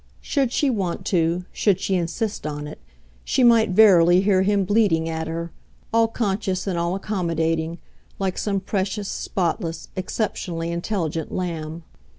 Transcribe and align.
Should 0.19 0.51
she 0.51 0.71
want 0.71 1.05
to, 1.13 1.45
should 1.53 1.79
she 1.79 1.93
insist 1.93 2.47
on 2.47 2.65
it, 2.65 2.79
she 3.23 3.43
might 3.43 3.69
verily 3.69 4.21
hear 4.21 4.41
him 4.41 4.63
bleating 4.65 5.05
it 5.05 5.11
at 5.11 5.27
her, 5.27 5.51
all 5.93 6.07
conscious 6.07 6.65
and 6.65 6.75
all 6.75 6.95
accommodating, 6.95 7.77
like 8.17 8.39
some 8.39 8.59
precious, 8.59 9.07
spotless, 9.07 9.89
exceptionally 9.95 10.71
intelligent 10.71 11.31
lamb. 11.31 11.83